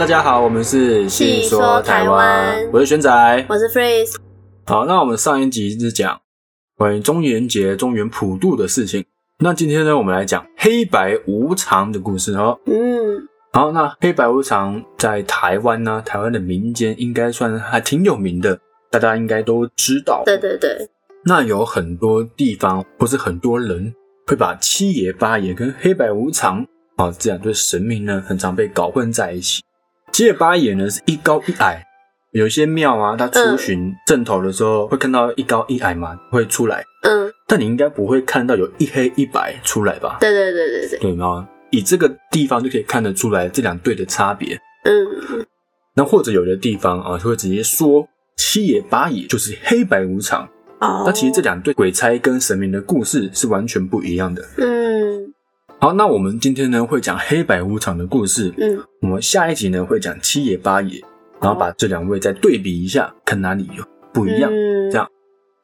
[0.00, 3.46] 大家好，我们是细说台湾我是玄仔。
[3.50, 4.16] 我是 Freeze。
[4.64, 6.18] 好，那我们上一集是讲
[6.74, 9.04] 关于中元节、中元普渡的事情。
[9.40, 12.58] 那今天呢，我们来讲黑白无常的故事哦。
[12.64, 18.58] 嗯，好，那黑白无常在台湾呢，台湾的民间应该算还挺有名的，
[18.90, 20.22] 大家应该都知道。
[20.24, 20.88] 对对对，
[21.26, 23.94] 那有很多地方或是很多人
[24.26, 29.62] 会把七爷八爷跟黑白无常啊这两对神明呢，很常被搞混在一起。
[30.12, 31.82] 七爷八爷呢是一高一矮，
[32.32, 36.84] 有一些庙啊，它出巡正头的时候会看到一高一矮嘛，会出来。
[37.02, 40.18] 嗯，但你应该不会看到有一黑一白出来吧？
[40.20, 41.48] 对对对对对，对吗？
[41.70, 44.58] 以这个地方就可以看得出来这两对的差别。
[44.84, 45.46] 嗯，
[45.94, 48.06] 那或者有的地方啊，就会直接说
[48.36, 50.48] 七爷八爷就是黑白无常。
[50.80, 54.42] 哦，那其实这两对鬼差跟神明的故事是完全不一样的。
[54.58, 55.29] 嗯
[55.82, 61.00] 好，那我们今天呢会讲黑白无常的故事，嗯，我们下一集呢会讲七爷八爷，
[61.40, 64.52] 然后把这两位再对比一下，看哪里有不一样。
[64.52, 64.90] 嗯。
[64.90, 65.10] 这样。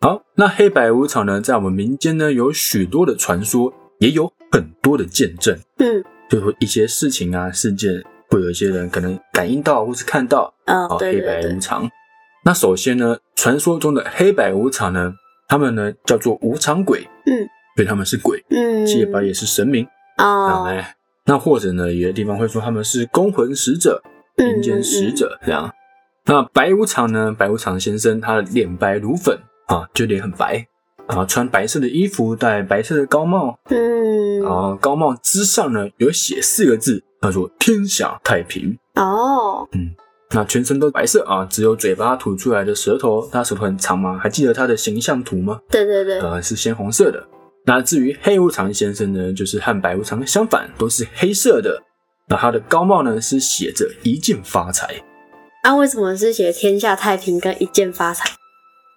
[0.00, 11.86] 好，那黑白无常呢，在我们民间呢有许多的传说，也有很多的见证，嗯，就是一些事情啊事件，会有一些人可能感应到或是看到哦，啊黑白无，常。
[12.42, 15.12] 那首先呢，传说中的黑白无常呢，
[15.46, 17.44] 他们呢叫做无常鬼，嗯，
[17.76, 19.86] 所以他们是鬼，嗯，七爷八爷是神明。
[20.16, 25.72] 啊，哦，哎，那或者呢，有的地方会说他们是公魂使者、嗯民间使者这样。
[26.26, 27.34] 那白无常呢？
[27.38, 30.66] 白无常先生他的脸白如粉啊，就脸很白，
[31.08, 39.66] 然后穿白色的衣服，戴白色的高帽，嗯，然后高帽之上呢有写四个字，叫做“天下太平哦，”。
[39.72, 39.94] 嗯
[40.30, 44.18] 那全身都白色啊，只有嘴巴吐出来的舌头，他舌头很长吗？
[44.20, 45.60] 还记得他的形象图吗？
[45.70, 47.24] 对对对，呃，是鲜红色的。
[47.66, 51.82] 那至于黑无常先生呢，就是和白无常相反，都是黑色的。
[52.28, 55.02] 那他的高帽呢是写着一键发财。
[55.64, 58.30] 啊，为什么是写天下太平跟一键发财？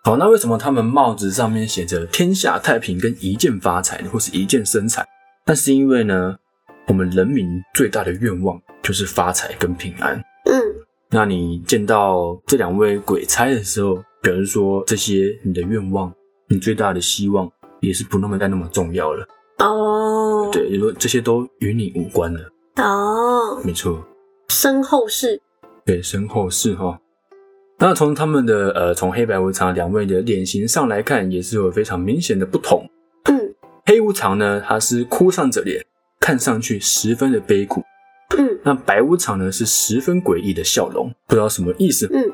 [0.04, 5.04] 好，那为什么他们帽子上面写着天下太平跟一键发财呢，或是一键生财？
[5.48, 6.36] 那是因为呢，
[6.88, 10.16] 我们人民最大的愿望就是发财跟平安。
[10.46, 10.62] 嗯
[11.10, 16.14] 那你见到这两位鬼差的时候，表示说这些你的愿望，
[16.48, 19.28] 你最大的希望也是不那么再那么重要了。
[19.60, 22.40] 哦，对，也说这些都与你无关了。
[22.78, 24.02] 哦，没错，
[24.48, 25.42] 身后事，
[25.86, 27.00] 对，身后事哈。
[27.78, 32.90] 那从他们的呃，从黑白无常两位的脸型上来看，也是有非常明显的不同。
[33.26, 35.86] 嗯黑无常呢，他是哭丧着脸，
[36.20, 37.82] 看上去十分的悲苦；
[38.38, 42.08] 嗯那白无常呢，是十分诡异的笑容，不知道什么意思。
[42.14, 42.32] 嗯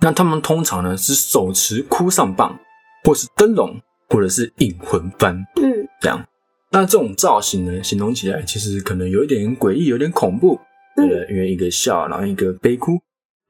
[0.00, 2.58] 那他们通常呢是手持哭丧棒，
[3.04, 6.24] 或是灯笼，或者是引魂幡嗯这样。
[6.70, 10.58] 那这种造型呢，形容起来其实可能有一点诡异，有点恐怖。
[10.98, 11.26] 对不对？
[11.28, 12.98] 因为一个笑，然后一个悲哭，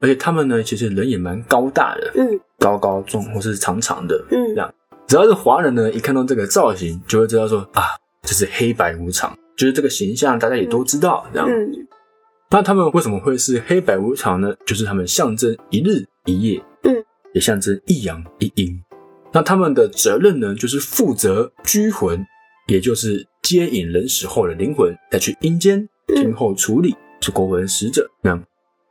[0.01, 4.21] 而且他们呢，其实人也蛮高大的，嗯高高重或是长长的。
[4.29, 4.73] 嗯这样
[5.07, 7.83] 只要是华人呢，一看到这个造型，就会知道说啊，
[8.23, 11.25] 这是黑白无常，就是这个形象，大家也都知道。
[11.31, 11.87] 这样，嗯
[12.49, 14.53] 那他们为什么会是黑白无常呢？
[14.65, 16.93] 就是他们象征一日一夜，嗯，
[17.33, 18.77] 也象征一阳一阴。
[19.37, 22.25] 那他们的责任呢，就是负责拘魂，
[22.65, 28.09] 也就是接引人死后的灵魂再去阴间听候处理，是国魂使者。
[28.23, 28.41] 那，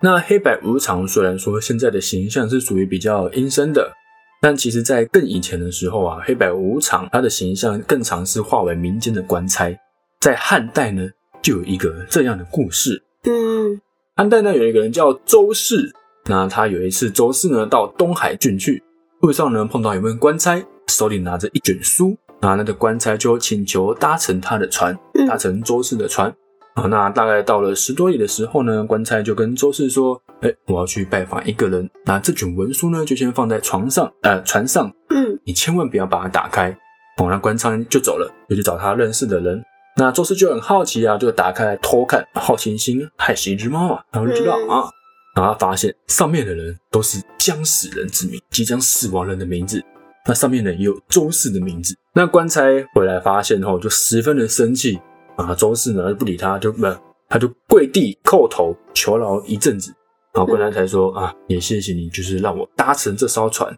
[0.00, 3.92] 那黑白无常虽然说现在的形象是属于比较阴森的，
[4.40, 9.76] 但其实在更以前的时候啊，黑白无常他的形象更常是化为民间的官差。
[10.20, 11.08] 在汉代呢，
[11.42, 13.02] 就有一个这样的故事。
[13.24, 13.80] 嗯
[14.14, 15.92] 汉代呢有一个人叫周氏，
[16.26, 18.80] 那他有一次周氏呢到东海郡去，
[19.26, 26.32] 路上呢碰到一位官差，手里拿着一卷书，那那个官差就请求搭乘他的船，嗯搭乘周氏的船。
[26.74, 36.70] 啊，那大概到了十多里的时候呢，官差就跟周氏说：“哎，我要去拜访一个人，那这卷文书呢就先放在床上，呃，船上，嗯你千万不要把它打开。”
[37.18, 39.60] 哦，那官差就走了，就去找他认识的人。
[39.96, 44.88] 那周氏就很好奇啊，就打开来偷看，好奇心害死一只猫啊，然后就知道嗯啊，
[45.36, 49.80] 然后他发现上面的人都是将死人之名，即将死亡人的名字。
[50.26, 51.94] 那上面呢也有周氏的名字。
[52.14, 52.62] 那官差
[52.94, 54.98] 回来发现后，就十分的生气
[55.36, 55.54] 啊。
[55.54, 56.86] 周氏呢不理他，就不，
[57.28, 59.92] 他就跪地叩头求饶一阵子。
[60.32, 63.72] 然后官差才说啊，也谢谢你，就是让我搭乘这艘船，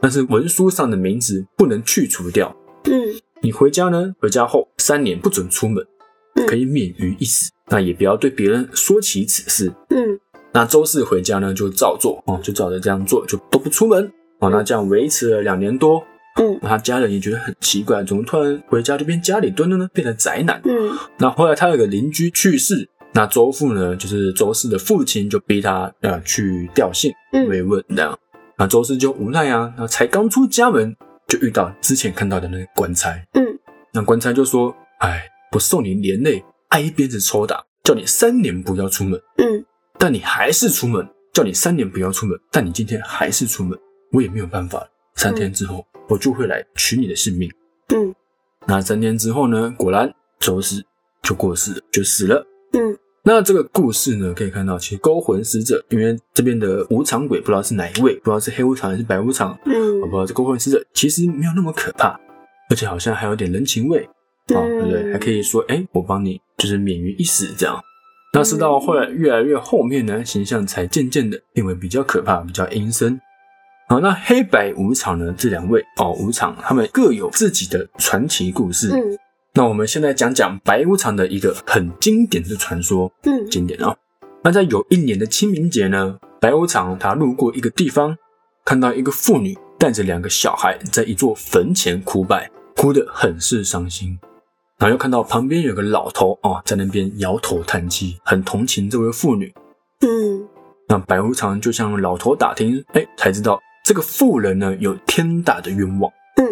[0.00, 2.54] 但是文书上的名字不能去除掉。
[2.84, 2.92] 嗯
[3.40, 5.86] 你回家呢，回家后三年不准出门，
[6.34, 7.50] 嗯可以免于一死。
[7.68, 9.72] 那也不要对别人说起此事。
[9.88, 10.18] 嗯
[10.54, 14.48] 那周四回家呢，就照做哦，就照着这样做，就都不出门哦。
[14.48, 16.00] 那这样维持了两年多，
[16.40, 19.88] 嗯那他家人也觉得很奇怪，怎么突然回家就变家里蹲了呢？
[19.92, 20.60] 变成宅男。
[20.64, 28.16] 嗯那后来他有个邻居去世，那周父呢，就是周四的父亲，就逼他呃去吊信嗯慰问这样。
[28.56, 30.94] 那周四就无奈啊，那才刚出家门，
[31.26, 33.10] 就遇到之前看到的那个官差。
[33.32, 33.44] 嗯
[33.92, 35.22] 那官差就说：“哎，
[35.52, 39.64] 我受你连累，挨一鞭子抽打，叫你三年不要出门，嗯
[40.04, 41.02] 但你还是出门；
[41.32, 43.78] 叫你三年不要出门，但你今天还是出门，
[44.12, 44.86] 我也没有办法。
[45.14, 47.50] 三天之后，我就会来取你的性命。”
[47.88, 48.14] 嗯
[48.66, 50.84] 那三天之后呢，果然周氏
[51.22, 52.46] 就过世了，就死了。
[52.74, 62.08] 嗯那这个故事呢，可以看到，其实勾魂使者，因为这边的无常鬼不知道是哪一位，不知道是黑无常还是白无常，嗯我不嗯知道这勾魂使者其实没有那么可怕，
[62.68, 64.06] 而且好像还有点人情味
[64.48, 65.10] 啊，对不对？
[65.14, 67.82] 还可以说，哎，我帮你就是免于一死这样。
[68.34, 73.20] 那是到后来越来越后面呢，形象才渐渐的变为比较可怕、比较阴森。
[73.88, 78.90] 好，那黑白无常呢，这两位哦，无常他们各有自己的传奇故事。
[78.90, 79.16] 嗯
[79.56, 83.96] 那我们现在讲讲白无常的一个很经典的传说，嗯经典哦。
[84.42, 88.16] 那在有一年的清明节呢，白无常他路过一个地方，
[88.64, 94.18] 看到一个妇女带着两个小孩在一座坟前哭拜，哭得很是伤心。
[94.78, 99.52] 然后又看到旁边有个老头啊，在那边摇头叹气，很同情这位妇女。
[100.00, 100.46] 嗯
[100.86, 106.12] 那白无常就向老头打听，哎，才知道这个妇人呢有天大的冤枉。
[106.36, 106.44] 嗯，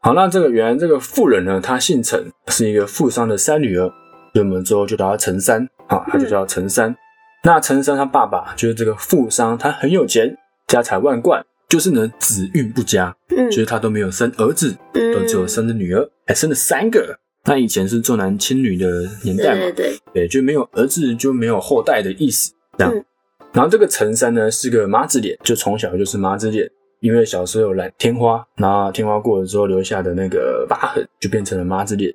[0.00, 3.88] 好，那这个原来这个妇人呢，她姓陈，是一个富商的三女儿，
[4.32, 6.94] 所以我们之后就叫她陈三啊，她就叫陈三。
[7.42, 10.36] 那陈三他爸爸就是这个富商，他很有钱，
[10.68, 17.18] 家财万贯，就是呢子运不佳，嗯，就是他都没有生儿子，都只有生的女儿，还生了三个。
[17.46, 18.86] 那以前是重男轻女的
[19.22, 22.94] 年代嘛，对对对，对，就没有儿子就没有后代的意思，这样。
[22.94, 23.04] 嗯
[23.52, 26.68] 然后这个陈三呢是个麻子脸，就从小就是麻子脸，
[26.98, 32.12] 因为小时候有染天花，然后天花过了之后留下的那个疤痕，就变成了麻子脸。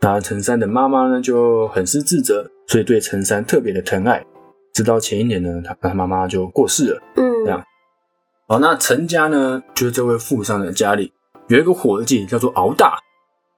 [0.00, 4.26] 那陈三的妈妈呢就很是自责，所以对陈三特别的疼爱。
[4.74, 7.00] 直到前一年呢，他他妈妈就过世了。
[7.14, 7.64] 嗯这样
[8.48, 11.12] 好，那陈家呢，就是这位富商的家里
[11.46, 12.98] 有一个伙计叫做敖大，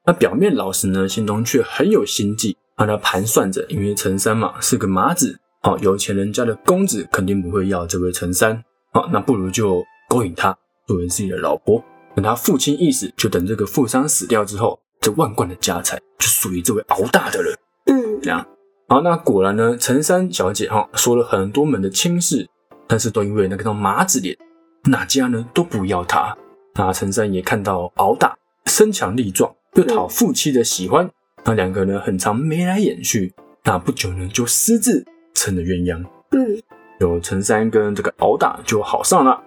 [0.07, 8.63] 那表面老实呢，心中却很有心计，让他盘算着，因为陈三嘛是个麻子，好、有钱人家的公子肯定不会要这位陈三，
[8.93, 10.57] 好、那不如就勾引他
[10.87, 11.83] 作为自己的老婆，
[12.15, 17.59] 等他父亲一死，就等这个富商死掉之后，这万贯的家财就属于这位敖大的了。
[17.87, 18.47] 嗯这样。
[18.87, 22.47] 好，那果然呢，陈三小姐哈、说了很多门的亲事，
[22.87, 24.37] 但是都因为那个麻子脸，
[24.85, 26.37] 哪家呢都不要她。
[26.75, 28.37] 那陈三也看到敖大
[28.67, 31.11] 身强力壮，又讨父妻的喜欢，
[31.45, 33.33] 那两个呢很常眉来眼去。
[33.65, 35.05] 那不久呢就私自
[35.35, 36.63] 成了鸳鸯，嗯
[37.01, 39.43] 有陈三跟这个敖大就好上了。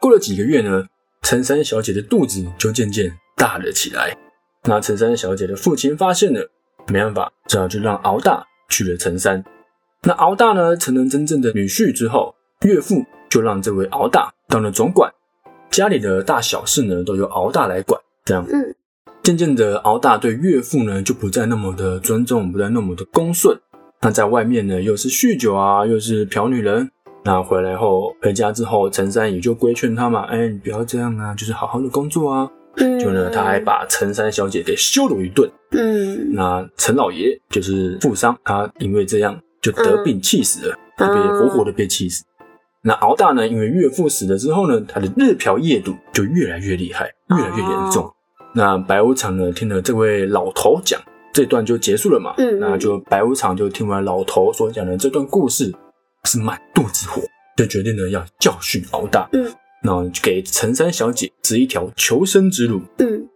[0.00, 0.86] 过了几个月呢，
[1.22, 4.16] 陈三小姐的肚子就渐渐大了起来。
[4.64, 6.48] 那陈三小姐的父亲发现了，
[6.86, 9.42] 没办法，只好就让敖大娶了陈三。
[10.02, 15.12] 那敖大呢，成了真正的女婿之后，岳父就让这位敖大当了总管，
[15.70, 18.00] 家里的大小事呢都由敖大来管。
[18.24, 18.74] 这样，嗯
[19.22, 23.56] 渐渐的，敖大对岳父呢就不再那么的尊重，不再那么的恭顺。
[24.00, 26.90] 那在外面呢，又是酗酒啊，又是嫖女人。
[27.24, 32.50] 那回来后，回家之后，陈三也就规劝他嘛，哎，你不要这样啊，就是好好的工作啊。
[32.78, 35.48] 嗯，就呢，他还把陈三小姐给羞辱一顿。
[35.70, 42.24] 嗯那陈老爷就是富商，他因为这样就得病气死了，就被嗯活活的被气死。
[42.82, 48.12] 那敖大呢，因为岳父死了之后呢，他的日嫖夜赌就越来越厉害，越来越严重。
[48.54, 51.00] 那白无常呢，听了这位老头讲，
[51.32, 52.34] 这段就结束了嘛。
[52.36, 55.72] 嗯嗯那就白无常就听完老头所讲的这段故事，
[56.24, 57.22] 是满肚子火，
[57.56, 59.28] 就决定呢要教训敖大。
[59.32, 59.50] 嗯，
[59.82, 62.82] 那给陈三小姐指一条求生之路。
[62.98, 63.28] 嗯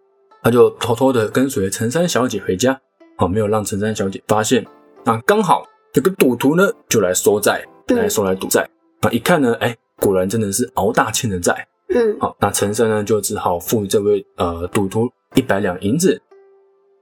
[0.42, 2.78] 他就偷偷的跟随陈三小姐回家，
[3.16, 4.64] 好，没有让陈三小姐发现。
[5.02, 8.68] 那刚好这个赌徒呢，就来收债，嗯来收来赌债。
[9.00, 11.66] 那一看呢，哎，果然真的是敖大欠的债。
[11.94, 16.20] 嗯好，那陈三呢就只好付这位呃赌徒一百两银子。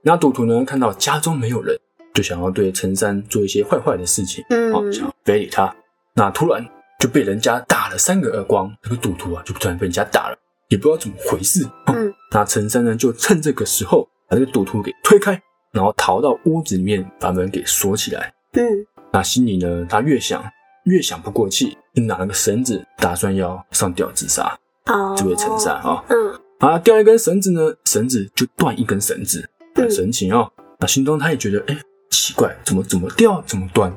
[0.03, 1.75] 那赌徒呢看到家中没有人，
[2.13, 5.75] 就想要对陈三做一些坏坏的事情，好，嗯想要非礼他。
[6.13, 6.65] 那突然
[6.99, 10.37] 就被人家打了三个耳光，这个赌徒啊就突然被人家打了，
[10.69, 11.63] 也不知道怎么回事。
[11.87, 18.33] 哦嗯 那陈三呢就趁这个时候把这个赌徒给推开，然后逃到屋子里面，把门给锁起来。
[18.53, 18.63] 嗯
[19.11, 20.43] 那心里呢，他越想
[20.83, 24.57] 越想不过气，就拿了个绳子，打算要上吊自杀。
[24.91, 30.51] 哦，这位陈三啊，嗯啊，掉一根绳子呢，绳子就断一根绳子，很嗯神奇哦。
[30.79, 31.77] 那心中他也觉得，哎，
[32.11, 33.91] 奇怪，怎么怎么掉，怎么断？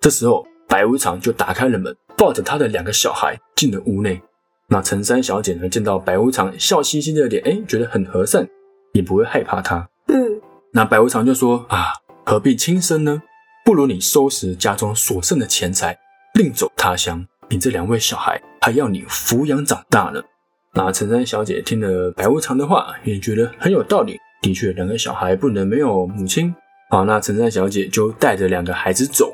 [0.00, 4.20] 这时候，白无常就打开了门，抱着他的两个小孩进了屋内。
[4.68, 8.46] 那陈三小姐呢，见到白无常笑嘻嘻的脸，哎，觉得很和善，
[8.92, 9.88] 也不会害怕他。
[10.08, 10.40] 嗯
[10.72, 11.86] 那白无常就说啊，
[12.26, 13.22] 何必轻生呢？
[13.64, 15.98] 不如你收拾家中所剩的钱财，
[16.34, 17.26] 另走他乡。
[17.48, 20.22] 你这两位小孩还要你抚养长大呢。
[20.74, 24.18] 那陈三小姐听了白无常的话，也觉得很有道理。
[24.42, 26.54] 的确，两个小孩不能没有母亲。
[26.90, 29.32] 好，那陈三小姐就带着两个孩子走。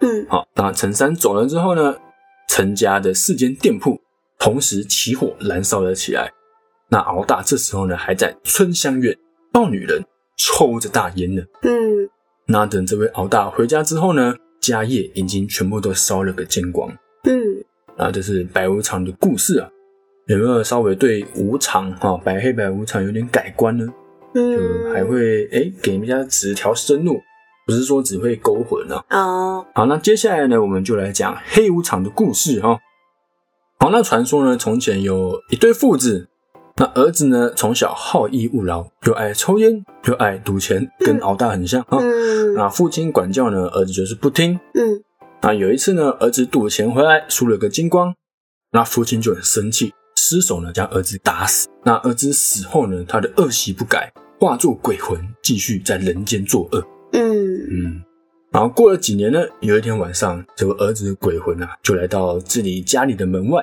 [0.00, 1.96] 嗯，好，那陈三走了之后呢，
[2.48, 4.00] 陈家的四间店铺
[4.38, 6.30] 同时起火燃烧了起来。
[6.88, 9.16] 那敖大这时候呢，还在春香院
[9.52, 10.04] 抱女人，
[10.36, 11.42] 抽着大烟呢。
[11.62, 12.08] 嗯，
[12.46, 16.96] 那等这位敖大回家之后呢，家业已经全部都烧了个精光。
[17.24, 17.64] 嗯，
[17.96, 19.68] 那这是白无常的故事啊，
[20.26, 23.86] 有没有稍微对无常哈白黑白无常有点改观呢？
[24.34, 27.20] 就嗯，还会哎给人家指条生路，
[27.66, 29.04] 不是说只会勾魂啊。
[29.10, 32.78] 哦，好，那接下来呢，我们就来讲黑无常的故事哈。
[33.78, 36.28] 好，那传说呢，从前有一对父子，
[36.76, 41.98] 那儿子呢从小好逸恶劳，又爱抽烟，又爱赌钱，跟敖大很像哈。
[42.00, 44.58] 嗯那父亲管教呢，儿子就是不听。
[44.74, 45.02] 嗯
[45.46, 48.14] 那有一次呢，儿子赌钱回来输了个精光，
[48.72, 51.68] 那父亲就很生气，失手呢将儿子打死。
[51.84, 54.10] 那儿子死后呢，他的恶习不改，
[54.40, 56.82] 化作鬼魂，继续在人间作恶。
[57.12, 57.22] 嗯
[57.70, 58.02] 嗯，
[58.52, 63.62] 然后过了几年呢，有一天晚上，这个儿子的鬼魂啊，就来到自己家里的门外。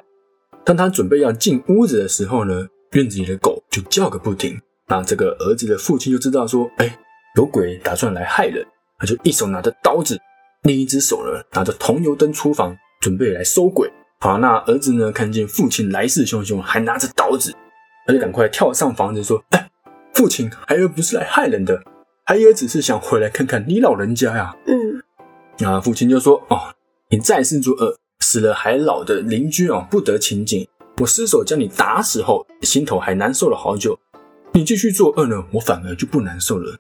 [0.64, 4.56] 当他准备要进屋子的时候呢，院子里的狗就叫个不停。
[4.88, 6.96] 那这个儿子的父亲就知道说，哎，
[7.38, 8.64] 有鬼打算来害人，
[9.00, 10.16] 他就一手拿着刀子，
[10.64, 13.92] 另一只手呢拿着铜油灯出房，准备来收鬼。
[14.20, 17.52] 好，那儿子呢看见父亲来势汹汹，还拿着刀子，
[18.06, 19.70] 他就赶快跳上房子说，哎，
[20.14, 21.82] 父亲孩儿不是来害人的，
[22.26, 24.56] 孩儿只是想回来看看你老人家呀。
[24.68, 25.02] 嗯
[25.58, 26.74] 那父亲就说：“哦，
[27.10, 30.68] 你再次作恶，死了还老的邻居哦，不得清净。
[30.98, 33.98] 我失手将你打死后，心头还难受了好久。
[34.54, 36.76] 你继续作恶呢，我反而就不难受了。”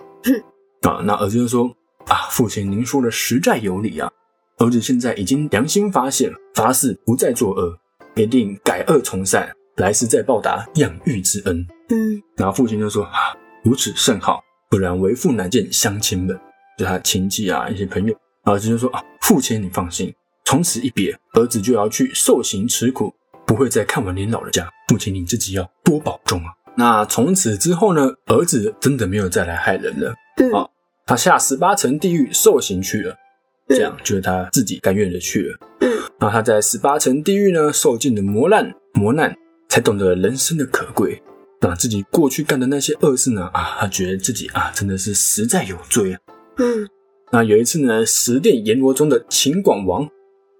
[0.82, 1.70] 啊，那儿子就说
[2.12, 4.12] ：“啊，父亲，您说的实在有理啊。
[4.58, 7.80] 儿子现在已经良心发现，发誓不再作恶，
[8.16, 16.38] 一定改恶从善，来世再报答养育之恩。”嗯然后父亲就说：“啊，如此甚好，不然为父难见乡亲们，
[16.78, 18.14] 就他亲戚啊，一些朋友。”
[18.44, 20.14] 儿子就说：“啊，父亲你放心，
[20.44, 23.14] 从此一别，儿子就要去受刑吃苦，
[23.48, 24.68] 不会再看望您老人家。
[24.90, 30.70] 父亲你自己要多保重啊。”那从此之后呢，儿子真的没有再来害人了，嗯好
[31.12, 33.14] 他下十八层地狱受刑去了，
[33.68, 35.58] 这样就是他自己甘愿的去了。
[35.82, 39.36] 嗯那他在十八层地狱呢，受尽了磨难，磨难
[39.68, 41.22] 才懂得人生的可贵。
[41.60, 46.20] 那自己过去干的那些恶事呢，啊，他觉得自己啊，真的是实在有罪啊。
[46.60, 46.88] 嗯
[47.30, 50.08] 那有一次呢，十殿阎罗中的秦广王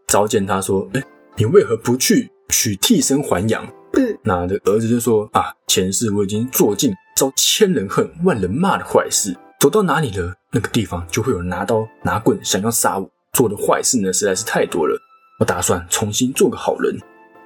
[0.10, 1.02] 召见他说：“哎，
[1.38, 3.66] 你为何不去取替身还阳？”
[3.96, 13.10] 嗯那这儿子就说：“啊，前世我已经做尽遭千人恨、万人骂的坏事，走到哪里了，那个地方就会有人拿刀拿棍想要杀我。
[13.34, 15.00] 做的坏事呢，实在是太多了。
[15.40, 16.94] 我打算重新做个好人。”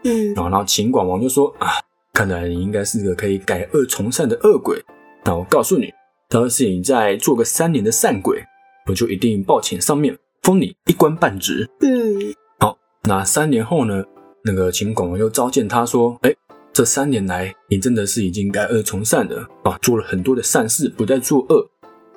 [0.04, 1.70] 嗯然后，然后秦广王就说：“啊，
[2.12, 4.84] 看来你应该是个可以改恶从善的恶鬼。
[5.24, 5.94] 那我告诉你，
[6.32, 8.44] 要是你再做个三年的善鬼，
[8.88, 11.70] 我就一定报请上面封你一官半职。
[11.82, 14.04] 嗯好那三年后呢，
[14.44, 16.36] 那个秦广王又召见他说：‘哎，
[16.74, 21.70] 这三年来你真的是已经改恶从善了啊，做了很多的善事，不再作恶。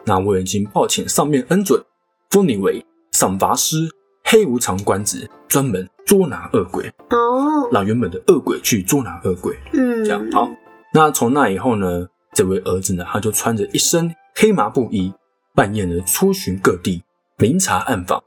[0.09, 1.85] 那我已经报请上面恩准，
[2.31, 3.77] 封你为赏罚师
[4.25, 9.55] 黑无常官职，专门捉拿恶鬼。’哦让原本的恶鬼去捉拿恶鬼。
[9.75, 10.51] 嗯这样好。
[10.95, 15.13] 那从那以后呢，这位儿子呢，他就穿着一身黑麻布衣，
[15.55, 17.03] 半夜呢出巡各地，
[17.37, 18.25] 明察暗访。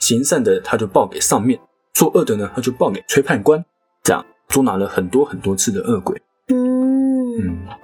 [0.00, 1.58] 行善的他就报给上面，
[1.94, 3.64] 作恶的呢他就报给崔判官，
[4.02, 6.20] 这样捉拿了很多很多次的恶鬼。
[6.48, 7.78] 嗯嗯，好，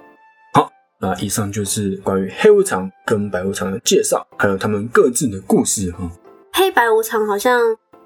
[1.01, 6.09] 那以上就是关于黑无常跟白无常的介绍，还有他们各自的故事哈。
[6.53, 7.59] 黑白无常好像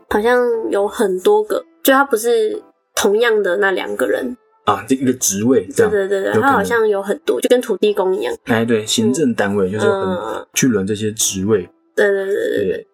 [0.10, 0.40] 好像
[0.72, 2.62] 有很多个，就他不是
[2.96, 4.38] 同样的那两个人。
[4.64, 8.36] 啊，这一个职位这样，对对对对，他好像有很多，就跟土地公一样。
[8.46, 11.70] 哎，对，行政单位就是很嗯去轮这些职位。
[11.96, 12.88] 对对对对对，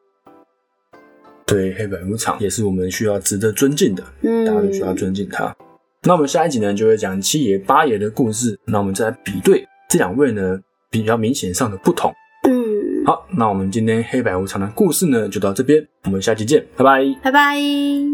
[1.46, 5.56] 对，对，黑白无常也是我们需要值得尊敬的，嗯，大家都需要尊敬他。
[6.04, 8.60] 那我们下一集呢，就会讲七爷八爷的故事。
[8.66, 10.58] 那我们再来比对这两位呢
[10.90, 12.10] 比较明显上的不同。
[12.48, 17.02] 嗯，好，那我们今天黑白无常的故事呢，就到这边，我们下期见，拜拜。
[17.22, 18.11] 拜拜。